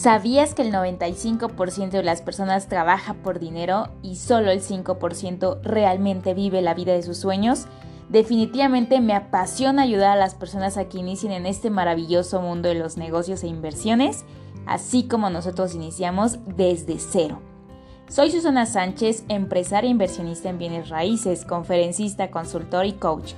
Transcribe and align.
¿Sabías 0.00 0.54
que 0.54 0.62
el 0.62 0.72
95% 0.72 1.90
de 1.90 2.02
las 2.02 2.22
personas 2.22 2.68
trabaja 2.68 3.12
por 3.12 3.38
dinero 3.38 3.88
y 4.02 4.16
solo 4.16 4.50
el 4.50 4.62
5% 4.62 5.60
realmente 5.60 6.32
vive 6.32 6.62
la 6.62 6.72
vida 6.72 6.94
de 6.94 7.02
sus 7.02 7.18
sueños? 7.18 7.66
Definitivamente 8.08 9.02
me 9.02 9.12
apasiona 9.12 9.82
ayudar 9.82 10.12
a 10.12 10.20
las 10.20 10.34
personas 10.34 10.78
a 10.78 10.88
que 10.88 10.96
inicien 10.96 11.32
en 11.32 11.44
este 11.44 11.68
maravilloso 11.68 12.40
mundo 12.40 12.70
de 12.70 12.76
los 12.76 12.96
negocios 12.96 13.42
e 13.42 13.48
inversiones, 13.48 14.24
así 14.64 15.06
como 15.06 15.28
nosotros 15.28 15.74
iniciamos 15.74 16.38
desde 16.46 16.98
cero. 16.98 17.42
Soy 18.08 18.30
Susana 18.30 18.64
Sánchez, 18.64 19.24
empresaria 19.28 19.88
e 19.88 19.90
inversionista 19.90 20.48
en 20.48 20.56
bienes 20.56 20.88
raíces, 20.88 21.44
conferencista, 21.44 22.30
consultor 22.30 22.86
y 22.86 22.94
coach. 22.94 23.34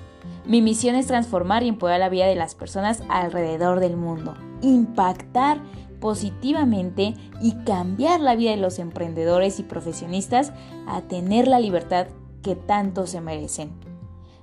Mi 0.46 0.63
misión 0.63 0.94
es 0.94 1.08
transformar 1.08 1.64
y 1.64 1.68
empoderar 1.68 1.99
la 1.99 2.08
vida 2.08 2.26
de 2.26 2.36
las 2.36 2.54
personas 2.54 3.03
alrededor 3.08 3.81
del 3.81 3.96
mundo, 3.96 4.36
impactar 4.61 5.61
positivamente 6.02 7.14
y 7.40 7.54
cambiar 7.64 8.20
la 8.20 8.34
vida 8.34 8.50
de 8.50 8.56
los 8.56 8.80
emprendedores 8.80 9.61
y 9.61 9.62
profesionistas 9.62 10.52
a 10.88 11.02
tener 11.02 11.46
la 11.46 11.61
libertad 11.61 12.08
que 12.42 12.56
tanto 12.56 13.06
se 13.06 13.20
merecen, 13.20 13.70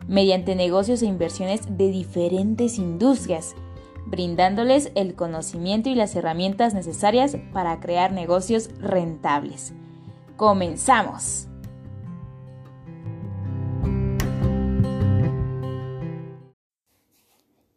mediante 0.07 0.55
negocios 0.55 1.01
e 1.01 1.05
inversiones 1.05 1.77
de 1.77 1.91
diferentes 1.91 2.77
industrias, 2.79 3.55
brindándoles 4.05 4.93
el 4.95 5.15
conocimiento 5.15 5.89
y 5.89 5.95
las 5.95 6.15
herramientas 6.15 6.73
necesarias 6.73 7.35
para 7.51 7.81
crear 7.81 8.13
negocios 8.13 8.69
rentables. 8.79 9.73
¡Comenzamos! 10.37 11.49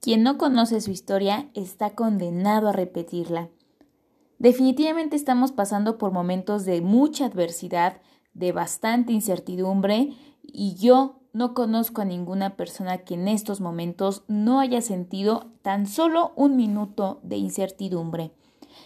Quien 0.00 0.22
no 0.22 0.38
conoce 0.38 0.80
su 0.80 0.92
historia 0.92 1.48
está 1.54 1.90
condenado 1.90 2.68
a 2.68 2.72
repetirla. 2.72 3.48
Definitivamente 4.42 5.14
estamos 5.14 5.52
pasando 5.52 5.98
por 5.98 6.10
momentos 6.10 6.64
de 6.64 6.80
mucha 6.80 7.26
adversidad, 7.26 8.02
de 8.34 8.50
bastante 8.50 9.12
incertidumbre 9.12 10.16
y 10.42 10.74
yo 10.74 11.20
no 11.32 11.54
conozco 11.54 12.02
a 12.02 12.06
ninguna 12.06 12.56
persona 12.56 12.98
que 12.98 13.14
en 13.14 13.28
estos 13.28 13.60
momentos 13.60 14.24
no 14.26 14.58
haya 14.58 14.80
sentido 14.80 15.52
tan 15.62 15.86
solo 15.86 16.32
un 16.34 16.56
minuto 16.56 17.20
de 17.22 17.36
incertidumbre. 17.36 18.32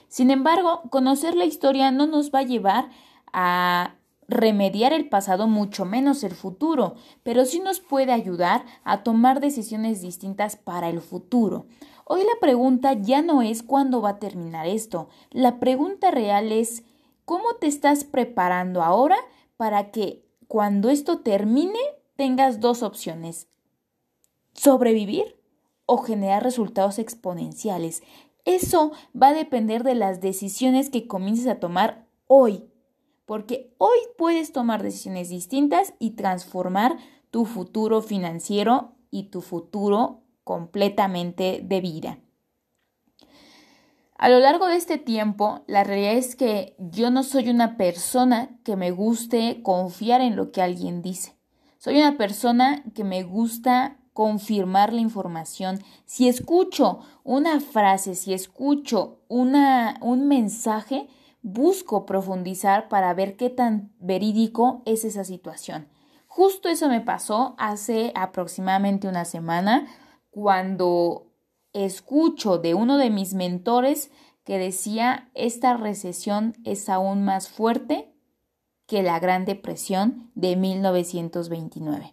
Sin 0.09 0.31
embargo, 0.31 0.83
conocer 0.91 1.35
la 1.35 1.47
historia 1.47 1.91
no 1.91 2.07
nos 2.07 2.31
va 2.33 2.41
a 2.41 2.43
llevar 2.43 2.91
a 3.33 3.95
remediar 4.29 4.93
el 4.93 5.09
pasado, 5.09 5.49
mucho 5.49 5.87
menos 5.87 6.23
el 6.23 6.35
futuro, 6.35 6.97
pero 7.23 7.47
sí 7.47 7.61
nos 7.61 7.81
puede 7.81 8.13
ayudar 8.13 8.67
a 8.85 9.03
tomar 9.03 9.41
decisiones 9.41 10.03
distintas 10.03 10.57
para 10.57 10.91
el 10.91 11.01
futuro. 11.01 11.65
Hoy 12.09 12.23
la 12.23 12.39
pregunta 12.41 12.93
ya 12.93 13.21
no 13.21 13.43
es 13.43 13.65
cuándo 13.65 14.01
va 14.01 14.11
a 14.11 14.19
terminar 14.21 14.69
esto. 14.69 15.09
La 15.33 15.59
pregunta 15.59 16.13
real 16.13 16.53
es 16.53 16.85
cómo 17.25 17.55
te 17.61 17.67
estás 17.67 18.05
preparando 18.05 18.81
ahora 18.81 19.17
para 19.57 19.91
que 19.91 20.25
cuando 20.47 20.89
esto 20.89 21.19
termine 21.23 21.81
tengas 22.15 22.61
dos 22.61 22.85
opciones. 22.85 23.49
Sobrevivir 24.53 25.41
o 25.85 25.99
generar 25.99 26.45
resultados 26.45 27.01
exponenciales. 27.01 28.05
Eso 28.45 28.93
va 29.21 29.29
a 29.29 29.35
depender 29.35 29.83
de 29.83 29.97
las 29.97 30.21
decisiones 30.21 30.91
que 30.91 31.09
comiences 31.09 31.49
a 31.49 31.59
tomar 31.59 32.07
hoy. 32.29 32.71
Porque 33.25 33.75
hoy 33.79 33.99
puedes 34.17 34.53
tomar 34.53 34.81
decisiones 34.81 35.29
distintas 35.29 35.95
y 35.99 36.13
transformar 36.13 36.99
tu 37.33 37.47
futuro 37.47 38.01
financiero 38.01 38.93
y 39.11 39.25
tu 39.25 39.41
futuro 39.41 40.23
completamente 40.47 41.61
de 41.65 41.81
vida. 41.81 42.19
A 44.17 44.29
lo 44.29 44.39
largo 44.39 44.69
de 44.69 44.77
este 44.77 44.97
tiempo, 44.97 45.65
la 45.67 45.83
realidad 45.83 46.13
es 46.13 46.37
que 46.37 46.77
yo 46.79 47.11
no 47.11 47.25
soy 47.25 47.51
una 47.51 47.77
persona 47.77 48.57
que 48.63 48.77
me 48.77 48.93
guste 48.93 49.61
confiar 49.65 50.21
en 50.21 50.37
lo 50.37 50.53
que 50.53 50.63
alguien 50.63 51.03
dice. 51.03 51.35
Soy 51.79 51.97
una 51.97 52.17
persona 52.17 52.85
que 52.95 53.03
me 53.03 53.25
gusta 53.25 53.97
confirmar 54.13 54.93
la 54.93 55.01
información. 55.01 55.81
Si 56.05 56.29
escucho 56.29 57.01
una 57.25 57.59
frase, 57.59 58.15
si 58.15 58.33
escucho 58.33 59.19
una, 59.27 59.99
un 60.01 60.29
mensaje, 60.29 61.09
busco 61.43 62.07
profundizar 62.07 62.89
para 62.89 63.13
ver 63.15 63.37
qué 63.37 63.51
tan 63.51 63.91
verídico 63.99 64.83
es 64.85 65.05
esa 65.05 65.25
situación. 65.25 65.89
Justo 66.29 66.69
eso 66.69 66.89
me 66.89 67.01
pasó 67.01 67.57
hace 67.59 68.13
aproximadamente 68.15 69.09
una 69.09 69.25
semana 69.25 69.89
cuando 70.37 71.33
escucho 71.73 72.59
de 72.59 72.75
uno 72.75 72.99
de 72.99 73.09
mis 73.09 73.33
mentores 73.33 74.11
que 74.45 74.59
decía 74.59 75.31
esta 75.33 75.79
recesión 75.79 76.55
es 76.63 76.91
aún 76.91 77.25
más 77.25 77.49
fuerte 77.49 78.13
que 78.87 79.03
la 79.03 79.19
Gran 79.19 79.47
Depresión 79.47 80.31
de 80.35 80.57
1929. 80.57 82.13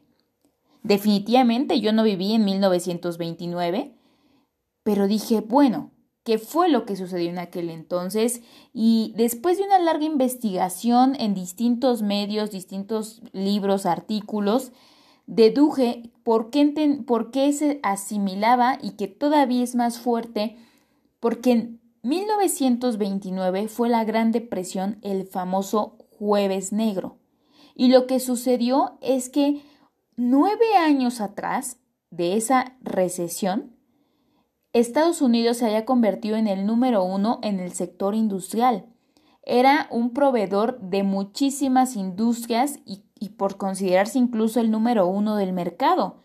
Definitivamente 0.84 1.82
yo 1.82 1.92
no 1.92 2.04
viví 2.04 2.32
en 2.32 2.46
1929, 2.46 3.94
pero 4.84 5.10
dije, 5.10 5.42
bueno, 5.42 5.92
¿qué 6.24 6.38
fue 6.38 6.70
lo 6.70 6.86
que 6.86 6.96
sucedió 6.96 7.30
en 7.30 7.40
aquel 7.40 7.70
entonces? 7.70 8.42
Y 8.72 9.14
después 9.18 9.58
de 9.58 9.66
una 9.66 9.80
larga 9.80 10.06
investigación 10.06 11.18
en 11.20 11.34
distintos 11.34 12.02
medios, 12.02 12.52
distintos 12.52 13.22
libros, 13.34 13.86
artículos, 13.86 14.72
deduje 15.26 16.12
por 16.24 16.50
qué, 16.50 17.54
se 17.54 17.80
asimilaba 17.84 18.78
y 18.82 18.92
que 18.92 19.08
todavía 19.08 19.64
es 19.64 19.76
más 19.76 20.00
fuerte, 20.00 20.58
porque 21.20 21.52
en 21.52 21.82
1929 22.04 23.68
fue 23.68 23.90
la 23.90 24.04
Gran 24.04 24.32
Depresión, 24.32 25.00
el 25.02 25.26
famoso 25.26 25.98
Jueves 26.18 26.74
Negro. 26.74 27.18
Y 27.76 27.90
lo 27.90 28.08
que 28.08 28.20
sucedió 28.20 28.98
es 29.02 29.30
que 29.30 29.62
nueve 30.16 30.76
años 30.78 31.22
atrás 31.22 31.78
de 32.12 32.38
esa 32.38 32.78
recesión, 32.82 33.76
Estados 34.74 35.22
Unidos 35.22 35.58
se 35.58 35.66
había 35.66 35.86
convertido 35.86 36.36
en 36.36 36.48
el 36.48 36.66
número 36.66 37.04
uno 37.04 37.40
en 37.44 37.60
el 37.60 37.74
sector 37.74 38.16
industrial. 38.16 38.86
Era 39.44 39.88
un 39.92 40.14
proveedor 40.14 40.80
de 40.80 41.04
muchísimas 41.04 41.96
industrias 41.96 42.80
y 42.86 43.04
y 43.24 43.30
por 43.30 43.56
considerarse 43.56 44.20
incluso 44.20 44.60
el 44.60 44.70
número 44.70 45.08
uno 45.08 45.38
del 45.38 45.54
mercado. 45.54 46.18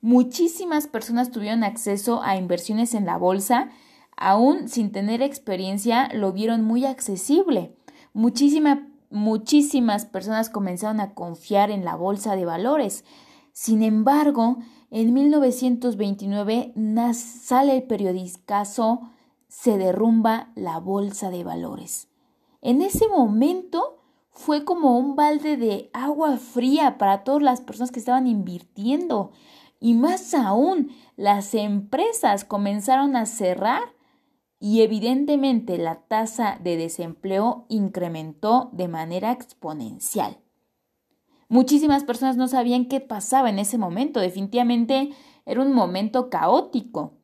Muchísimas 0.00 0.86
personas 0.86 1.32
tuvieron 1.32 1.64
acceso 1.64 2.22
a 2.22 2.36
inversiones 2.36 2.94
en 2.94 3.06
la 3.06 3.18
bolsa, 3.18 3.70
aún 4.16 4.68
sin 4.68 4.92
tener 4.92 5.20
experiencia 5.20 6.08
lo 6.14 6.32
vieron 6.32 6.62
muy 6.62 6.84
accesible. 6.84 7.74
muchísimas 8.12 10.04
personas 10.06 10.48
comenzaron 10.48 11.00
a 11.00 11.14
confiar 11.14 11.72
en 11.72 11.84
la 11.84 11.96
bolsa 11.96 12.36
de 12.36 12.44
valores. 12.44 13.04
Sin 13.52 13.82
embargo, 13.82 14.58
en 14.92 15.12
1929 15.12 16.72
sale 17.14 17.78
el 17.78 17.82
periodicazo 17.82 19.10
Se 19.48 19.76
derrumba 19.76 20.52
la 20.54 20.78
bolsa 20.78 21.30
de 21.30 21.42
valores. 21.42 22.06
En 22.62 22.80
ese 22.80 23.08
momento 23.08 24.03
fue 24.34 24.64
como 24.64 24.98
un 24.98 25.14
balde 25.14 25.56
de 25.56 25.90
agua 25.92 26.36
fría 26.36 26.98
para 26.98 27.22
todas 27.22 27.42
las 27.42 27.60
personas 27.60 27.92
que 27.92 28.00
estaban 28.00 28.26
invirtiendo. 28.26 29.30
Y 29.80 29.94
más 29.94 30.34
aún, 30.34 30.90
las 31.16 31.54
empresas 31.54 32.44
comenzaron 32.44 33.16
a 33.16 33.26
cerrar 33.26 33.82
y 34.58 34.82
evidentemente 34.82 35.78
la 35.78 36.00
tasa 36.06 36.58
de 36.62 36.76
desempleo 36.76 37.66
incrementó 37.68 38.70
de 38.72 38.88
manera 38.88 39.30
exponencial. 39.30 40.38
Muchísimas 41.48 42.02
personas 42.02 42.36
no 42.36 42.48
sabían 42.48 42.86
qué 42.86 43.00
pasaba 43.00 43.50
en 43.50 43.60
ese 43.60 43.78
momento. 43.78 44.18
Definitivamente 44.18 45.10
era 45.46 45.62
un 45.62 45.72
momento 45.72 46.28
caótico 46.28 47.18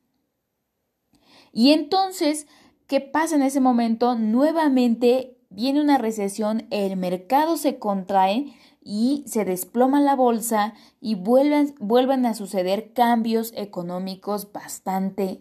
Y 1.53 1.73
entonces, 1.73 2.47
¿qué 2.87 3.01
pasa 3.01 3.37
en 3.37 3.43
ese 3.43 3.61
momento? 3.61 4.15
Nuevamente 4.15 5.39
viene 5.49 5.81
una 5.81 5.99
recesión, 5.99 6.67
el 6.71 6.97
mercado 6.97 7.57
se 7.57 7.79
contrae 7.79 8.55
y 8.85 9.25
se 9.27 9.45
desploma 9.45 10.01
la 10.01 10.15
bolsa 10.15 10.75
y 11.01 11.15
vuelven, 11.15 11.75
vuelven 11.79 12.27
a 12.27 12.35
suceder 12.35 12.93
cambios 12.93 13.53
económicos 13.57 14.53
bastante 14.53 15.41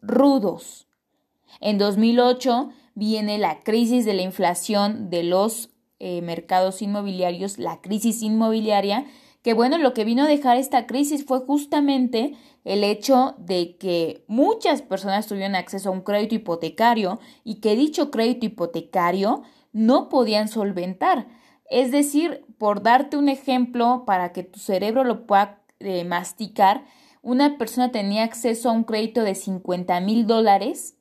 rudos. 0.00 0.88
En 1.60 1.78
2008 1.78 2.70
viene 2.96 3.38
la 3.38 3.60
crisis 3.60 4.04
de 4.04 4.14
la 4.14 4.22
inflación 4.22 5.10
de 5.10 5.22
los 5.22 5.70
eh, 6.00 6.22
mercados 6.22 6.82
inmobiliarios, 6.82 7.58
la 7.58 7.80
crisis 7.80 8.22
inmobiliaria, 8.22 9.06
que 9.42 9.54
bueno, 9.54 9.78
lo 9.78 9.94
que 9.94 10.04
vino 10.04 10.24
a 10.24 10.28
dejar 10.28 10.56
esta 10.56 10.86
crisis 10.86 11.24
fue 11.24 11.40
justamente 11.40 12.34
el 12.64 12.82
hecho 12.82 13.36
de 13.38 13.76
que 13.76 14.24
muchas 14.26 14.82
personas 14.82 15.28
tuvieron 15.28 15.54
acceso 15.54 15.90
a 15.90 15.92
un 15.92 16.00
crédito 16.00 16.34
hipotecario 16.34 17.20
y 17.44 17.56
que 17.60 17.76
dicho 17.76 18.10
crédito 18.10 18.46
hipotecario 18.46 19.42
no 19.72 20.08
podían 20.08 20.48
solventar. 20.48 21.28
Es 21.68 21.92
decir, 21.92 22.44
por 22.58 22.82
darte 22.82 23.18
un 23.18 23.28
ejemplo 23.28 24.04
para 24.06 24.32
que 24.32 24.42
tu 24.42 24.58
cerebro 24.58 25.04
lo 25.04 25.26
pueda 25.26 25.62
eh, 25.80 26.04
masticar, 26.04 26.84
una 27.20 27.58
persona 27.58 27.92
tenía 27.92 28.24
acceso 28.24 28.70
a 28.70 28.72
un 28.72 28.84
crédito 28.84 29.22
de 29.22 29.34
50 29.34 30.00
mil 30.00 30.26
dólares 30.26 30.96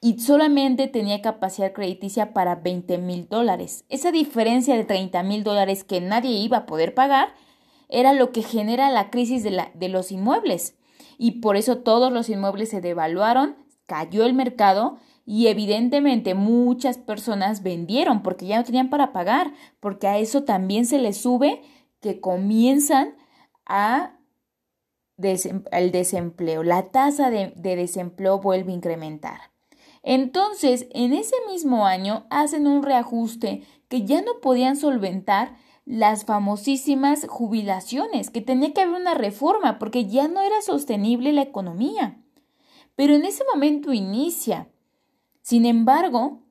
y 0.00 0.20
solamente 0.20 0.86
tenía 0.86 1.22
capacidad 1.22 1.72
crediticia 1.72 2.32
para 2.32 2.56
20 2.56 2.98
mil 2.98 3.28
dólares. 3.28 3.84
Esa 3.88 4.12
diferencia 4.12 4.76
de 4.76 4.84
30 4.84 5.22
mil 5.24 5.42
dólares 5.42 5.82
que 5.84 6.00
nadie 6.00 6.30
iba 6.30 6.58
a 6.58 6.66
poder 6.66 6.94
pagar 6.94 7.34
era 7.88 8.12
lo 8.12 8.30
que 8.30 8.42
genera 8.42 8.90
la 8.90 9.10
crisis 9.10 9.42
de, 9.42 9.50
la, 9.50 9.70
de 9.74 9.88
los 9.88 10.12
inmuebles. 10.12 10.76
Y 11.16 11.40
por 11.40 11.56
eso 11.56 11.78
todos 11.78 12.12
los 12.12 12.28
inmuebles 12.28 12.68
se 12.68 12.80
devaluaron, 12.80 13.56
cayó 13.86 14.24
el 14.24 14.34
mercado 14.34 14.98
y 15.26 15.48
evidentemente 15.48 16.34
muchas 16.34 16.96
personas 16.96 17.62
vendieron 17.62 18.22
porque 18.22 18.46
ya 18.46 18.58
no 18.58 18.64
tenían 18.64 18.90
para 18.90 19.12
pagar, 19.12 19.52
porque 19.80 20.06
a 20.06 20.18
eso 20.18 20.44
también 20.44 20.86
se 20.86 20.98
les 20.98 21.20
sube 21.20 21.62
que 22.00 22.20
comienzan 22.20 23.16
a 23.66 24.14
el 25.72 25.90
desempleo. 25.90 26.62
La 26.62 26.92
tasa 26.92 27.30
de 27.30 27.52
desempleo 27.56 28.38
vuelve 28.38 28.70
a 28.70 28.76
incrementar. 28.76 29.57
Entonces, 30.02 30.86
en 30.90 31.12
ese 31.12 31.36
mismo 31.50 31.86
año 31.86 32.26
hacen 32.30 32.66
un 32.66 32.82
reajuste 32.82 33.62
que 33.88 34.04
ya 34.04 34.22
no 34.22 34.40
podían 34.40 34.76
solventar 34.76 35.56
las 35.84 36.24
famosísimas 36.24 37.26
jubilaciones, 37.26 38.30
que 38.30 38.42
tenía 38.42 38.74
que 38.74 38.82
haber 38.82 39.00
una 39.00 39.14
reforma 39.14 39.78
porque 39.78 40.06
ya 40.06 40.28
no 40.28 40.42
era 40.42 40.60
sostenible 40.60 41.32
la 41.32 41.42
economía. 41.42 42.22
Pero 42.94 43.14
en 43.14 43.24
ese 43.24 43.42
momento 43.52 43.92
inicia. 43.92 44.68
Sin 45.40 45.64
embargo, 45.64 46.42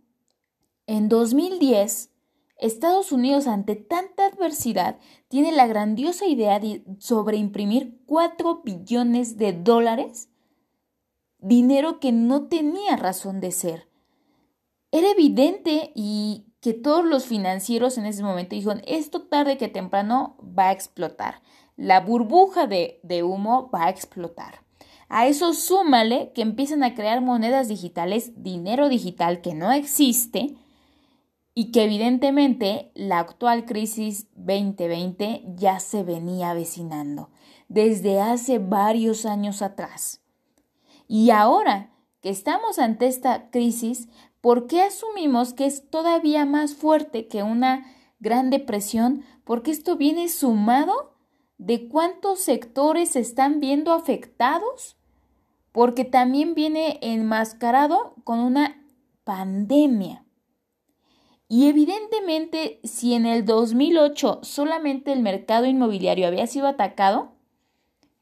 en 0.87 1.07
2010, 1.07 2.09
Estados 2.57 3.11
Unidos, 3.11 3.45
ante 3.45 3.75
tanta 3.75 4.25
adversidad, 4.25 4.97
tiene 5.27 5.51
la 5.51 5.67
grandiosa 5.67 6.25
idea 6.25 6.59
de 6.59 6.83
sobreimprimir 6.97 7.99
4 8.07 8.61
billones 8.63 9.37
de 9.37 9.53
dólares 9.53 10.29
dinero 11.47 11.99
que 11.99 12.11
no 12.11 12.47
tenía 12.47 12.95
razón 12.95 13.39
de 13.39 13.51
ser. 13.51 13.87
Era 14.91 15.11
evidente 15.11 15.91
y 15.95 16.47
que 16.59 16.73
todos 16.73 17.05
los 17.05 17.25
financieros 17.25 17.97
en 17.97 18.05
ese 18.05 18.23
momento 18.23 18.55
dijeron, 18.55 18.81
esto 18.85 19.23
tarde 19.23 19.57
que 19.57 19.67
temprano 19.67 20.37
va 20.41 20.69
a 20.69 20.71
explotar. 20.71 21.41
La 21.75 22.01
burbuja 22.01 22.67
de, 22.67 22.99
de 23.03 23.23
humo 23.23 23.69
va 23.73 23.85
a 23.85 23.89
explotar. 23.89 24.65
A 25.09 25.27
eso 25.27 25.53
súmale 25.53 26.31
que 26.33 26.41
empiezan 26.41 26.83
a 26.83 26.93
crear 26.93 27.21
monedas 27.21 27.69
digitales, 27.69 28.33
dinero 28.35 28.89
digital 28.89 29.41
que 29.41 29.53
no 29.53 29.71
existe 29.71 30.55
y 31.53 31.71
que 31.71 31.85
evidentemente 31.85 32.91
la 32.93 33.19
actual 33.19 33.65
crisis 33.65 34.27
2020 34.35 35.43
ya 35.55 35.79
se 35.79 36.03
venía 36.03 36.51
avecinando 36.51 37.29
desde 37.69 38.19
hace 38.19 38.59
varios 38.59 39.25
años 39.25 39.61
atrás. 39.61 40.21
Y 41.07 41.29
ahora 41.31 41.91
que 42.21 42.29
estamos 42.29 42.79
ante 42.79 43.07
esta 43.07 43.49
crisis, 43.49 44.09
¿por 44.41 44.67
qué 44.67 44.81
asumimos 44.81 45.53
que 45.53 45.65
es 45.65 45.89
todavía 45.89 46.45
más 46.45 46.75
fuerte 46.75 47.27
que 47.27 47.43
una 47.43 47.85
gran 48.19 48.49
depresión? 48.49 49.23
Porque 49.43 49.71
esto 49.71 49.95
viene 49.95 50.27
sumado 50.27 51.13
de 51.57 51.87
cuántos 51.87 52.39
sectores 52.39 53.09
se 53.09 53.19
están 53.19 53.59
viendo 53.59 53.93
afectados, 53.93 54.97
porque 55.71 56.05
también 56.05 56.53
viene 56.53 56.99
enmascarado 57.01 58.15
con 58.23 58.39
una 58.39 58.83
pandemia. 59.23 60.25
Y 61.49 61.67
evidentemente, 61.69 62.81
si 62.83 63.13
en 63.13 63.25
el 63.25 63.45
2008 63.45 64.39
solamente 64.43 65.13
el 65.13 65.21
mercado 65.21 65.65
inmobiliario 65.65 66.27
había 66.27 66.45
sido 66.45 66.67
atacado, 66.67 67.36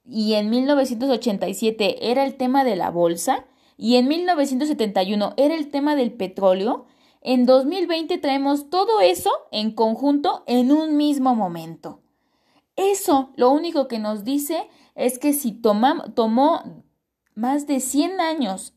y 0.08 0.34
en 0.34 0.50
1987 0.50 2.12
era 2.12 2.24
el 2.26 2.36
tema 2.36 2.64
de 2.64 2.76
la 2.76 2.92
bolsa 2.92 3.46
y 3.78 3.96
en 3.96 4.08
1971 4.08 5.34
era 5.38 5.56
el 5.56 5.70
tema 5.70 5.96
del 5.96 6.14
petróleo, 6.14 6.86
en 7.22 7.46
2020 7.46 8.18
traemos 8.20 8.70
todo 8.70 9.02
eso 9.02 9.32
en 9.52 9.72
conjunto 9.72 10.44
en 10.48 10.72
un 10.72 10.96
mismo 10.96 11.36
momento. 11.36 12.02
Eso 12.76 13.32
lo 13.36 13.52
único 13.52 13.88
que 13.88 14.00
nos 14.00 14.24
dice 14.24 14.70
es 14.96 15.18
que 15.18 15.34
si 15.34 15.52
tomó 15.52 16.84
más 17.34 17.68
de 17.68 17.80
100 17.80 18.22
años 18.22 18.74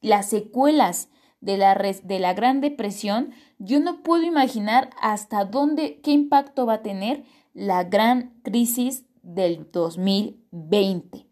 las 0.00 0.28
secuelas 0.28 1.08
de 1.40 1.58
la, 1.58 1.74
de 1.74 2.18
la 2.18 2.34
Gran 2.34 2.60
Depresión, 2.60 3.32
yo 3.58 3.78
no 3.80 4.02
puedo 4.02 4.22
imaginar 4.22 4.90
hasta 5.00 5.44
dónde, 5.44 6.00
qué 6.02 6.12
impacto 6.12 6.66
va 6.66 6.74
a 6.74 6.82
tener 6.82 7.24
la 7.52 7.84
gran 7.84 8.40
crisis 8.42 9.04
del 9.24 9.70
2020. 9.72 11.26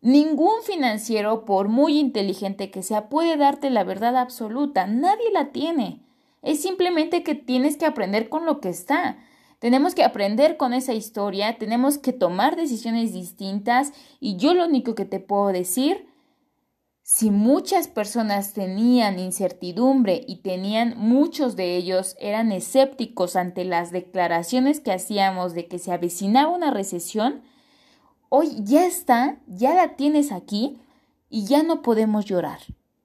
Ningún 0.00 0.62
financiero, 0.62 1.44
por 1.44 1.68
muy 1.68 1.98
inteligente 1.98 2.70
que 2.70 2.82
sea, 2.82 3.08
puede 3.08 3.36
darte 3.36 3.70
la 3.70 3.84
verdad 3.84 4.16
absoluta. 4.16 4.86
Nadie 4.86 5.30
la 5.32 5.52
tiene. 5.52 6.00
Es 6.42 6.62
simplemente 6.62 7.22
que 7.22 7.34
tienes 7.34 7.76
que 7.76 7.86
aprender 7.86 8.28
con 8.28 8.46
lo 8.46 8.60
que 8.60 8.68
está. 8.68 9.18
Tenemos 9.58 9.94
que 9.94 10.04
aprender 10.04 10.56
con 10.56 10.74
esa 10.74 10.92
historia, 10.92 11.58
tenemos 11.58 11.98
que 11.98 12.12
tomar 12.12 12.56
decisiones 12.56 13.12
distintas 13.12 13.92
y 14.20 14.36
yo 14.36 14.54
lo 14.54 14.66
único 14.66 14.94
que 14.94 15.06
te 15.06 15.18
puedo 15.18 15.48
decir 15.48 16.06
si 17.08 17.30
muchas 17.30 17.86
personas 17.86 18.52
tenían 18.52 19.20
incertidumbre 19.20 20.24
y 20.26 20.38
tenían 20.38 20.98
muchos 20.98 21.54
de 21.54 21.76
ellos 21.76 22.16
eran 22.18 22.50
escépticos 22.50 23.36
ante 23.36 23.64
las 23.64 23.92
declaraciones 23.92 24.80
que 24.80 24.90
hacíamos 24.90 25.54
de 25.54 25.68
que 25.68 25.78
se 25.78 25.92
avecinaba 25.92 26.50
una 26.50 26.72
recesión, 26.72 27.44
hoy 28.28 28.56
ya 28.64 28.84
está, 28.84 29.38
ya 29.46 29.72
la 29.72 29.94
tienes 29.94 30.32
aquí 30.32 30.80
y 31.30 31.44
ya 31.44 31.62
no 31.62 31.80
podemos 31.80 32.24
llorar, 32.24 32.58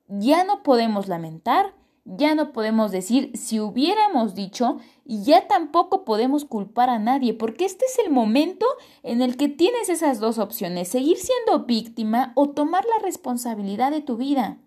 ya 0.07 0.43
no 0.45 0.63
podemos 0.63 1.07
lamentar, 1.07 1.75
ya 2.17 2.35
no 2.35 2.51
podemos 2.51 2.91
decir 2.91 3.31
si 3.37 3.59
hubiéramos 3.59 4.35
dicho 4.35 4.77
y 5.05 5.23
ya 5.23 5.47
tampoco 5.47 6.03
podemos 6.03 6.45
culpar 6.45 6.89
a 6.89 6.99
nadie, 6.99 7.33
porque 7.33 7.65
este 7.65 7.85
es 7.85 7.99
el 7.99 8.11
momento 8.11 8.65
en 9.03 9.21
el 9.21 9.37
que 9.37 9.47
tienes 9.47 9.89
esas 9.89 10.19
dos 10.19 10.37
opciones, 10.37 10.89
seguir 10.89 11.17
siendo 11.17 11.65
víctima 11.65 12.33
o 12.35 12.49
tomar 12.49 12.85
la 12.85 13.03
responsabilidad 13.03 13.91
de 13.91 14.01
tu 14.01 14.17
vida, 14.17 14.57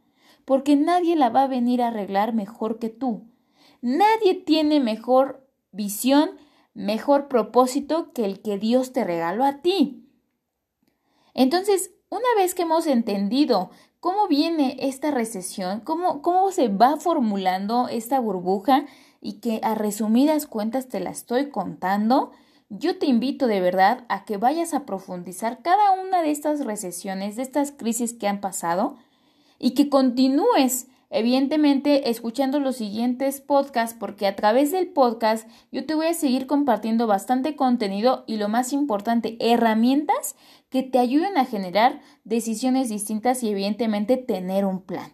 porque 0.44 0.76
nadie 0.76 1.16
la 1.16 1.30
va 1.30 1.42
a 1.42 1.48
venir 1.48 1.82
a 1.82 1.88
arreglar 1.88 2.34
mejor 2.34 2.78
que 2.78 2.88
tú. 2.88 3.24
Nadie 3.80 4.34
tiene 4.34 4.80
mejor 4.80 5.46
visión 5.70 6.38
mejor 6.74 7.28
propósito 7.28 8.12
que 8.12 8.24
el 8.24 8.42
que 8.42 8.58
Dios 8.58 8.92
te 8.92 9.04
regaló 9.04 9.44
a 9.44 9.62
ti. 9.62 10.04
Entonces, 11.32 11.92
una 12.10 12.28
vez 12.36 12.54
que 12.54 12.62
hemos 12.62 12.86
entendido 12.86 13.70
cómo 14.04 14.28
viene 14.28 14.76
esta 14.80 15.11
recesión, 15.12 15.80
cómo, 15.80 16.20
cómo 16.20 16.52
se 16.52 16.68
va 16.68 16.99
formulando 16.99 17.88
esta 17.88 18.20
burbuja 18.20 18.84
y 19.23 19.40
que 19.40 19.61
a 19.62 19.75
resumidas 19.75 20.44
cuentas 20.44 20.88
te 20.88 21.00
la 21.00 21.08
estoy 21.08 21.49
contando, 21.49 22.30
yo 22.68 22.99
te 22.99 23.06
invito 23.06 23.46
de 23.46 23.62
verdad 23.62 24.04
a 24.11 24.26
que 24.26 24.37
vayas 24.37 24.75
a 24.75 24.84
profundizar 24.84 25.62
cada 25.62 25.92
una 25.92 26.20
de 26.20 26.32
estas 26.32 26.66
recesiones, 26.66 27.37
de 27.37 27.44
estas 27.44 27.73
crisis 27.73 28.12
que 28.12 28.28
han 28.28 28.42
pasado 28.42 28.99
y 29.58 29.70
que 29.70 29.88
continúes 29.88 30.88
Evidentemente, 31.16 32.11
escuchando 32.11 32.59
los 32.59 32.75
siguientes 32.75 33.40
podcasts, 33.40 33.97
porque 33.97 34.26
a 34.26 34.35
través 34.35 34.73
del 34.73 34.88
podcast 34.88 35.49
yo 35.71 35.87
te 35.87 35.94
voy 35.94 36.09
a 36.09 36.12
seguir 36.12 36.49
compartiendo 36.49 37.06
bastante 37.06 37.54
contenido 37.54 38.25
y 38.26 38.37
lo 38.37 38.49
más 38.49 38.73
importante, 38.73 39.37
herramientas 39.38 40.35
que 40.71 40.83
te 40.83 40.99
ayuden 40.99 41.38
a 41.38 41.44
generar 41.44 42.00
decisiones 42.25 42.88
distintas 42.88 43.44
y 43.44 43.50
evidentemente 43.50 44.16
tener 44.16 44.64
un 44.64 44.83
plan. 44.83 45.12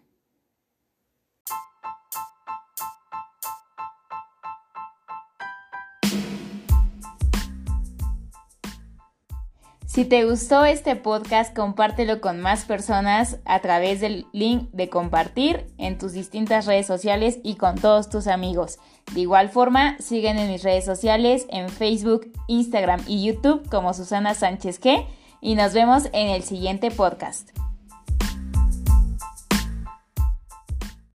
Si 9.93 10.05
te 10.05 10.25
gustó 10.25 10.65
este 10.65 10.95
podcast, 10.95 11.53
compártelo 11.53 12.21
con 12.21 12.39
más 12.39 12.65
personas 12.65 13.39
a 13.45 13.59
través 13.59 14.01
del 14.01 14.25
link 14.33 14.71
de 14.71 14.89
compartir 14.89 15.67
en 15.79 15.99
tus 15.99 16.13
distintas 16.13 16.67
redes 16.67 16.87
sociales 16.87 17.41
y 17.43 17.57
con 17.57 17.75
todos 17.75 18.09
tus 18.09 18.29
amigos. 18.29 18.79
De 19.13 19.23
igual 19.23 19.49
forma, 19.49 19.99
siguen 19.99 20.39
en 20.39 20.49
mis 20.49 20.63
redes 20.63 20.85
sociales 20.85 21.45
en 21.51 21.69
Facebook, 21.71 22.31
Instagram 22.47 23.01
y 23.09 23.25
YouTube 23.25 23.69
como 23.69 23.93
Susana 23.93 24.35
Sánchez 24.35 24.81
G 24.81 25.05
y 25.41 25.57
nos 25.57 25.75
vemos 25.75 26.05
en 26.13 26.29
el 26.29 26.45
siguiente 26.45 26.93
podcast. 26.93 27.51